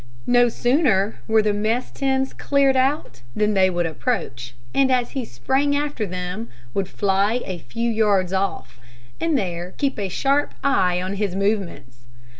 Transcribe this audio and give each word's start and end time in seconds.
No 0.25 0.49
sooner 0.49 1.19
were 1.27 1.43
the 1.43 1.53
mess 1.53 1.91
tins 1.91 2.33
cleared 2.33 2.75
out 2.75 3.21
than 3.35 3.53
they 3.53 3.69
would 3.69 3.85
approach, 3.85 4.55
and 4.73 4.91
as 4.91 5.11
he 5.11 5.23
sprang 5.23 5.75
after 5.75 6.07
them, 6.07 6.49
would 6.73 6.87
fly 6.87 7.39
a 7.45 7.59
few 7.59 7.87
yards 7.91 8.33
off, 8.33 8.79
and 9.19 9.37
there 9.37 9.75
keep 9.77 9.99
a 9.99 10.09
sharp 10.09 10.55
eye 10.63 10.99
on 10.99 11.17
his 11.17 11.35
movements. 11.35 12.07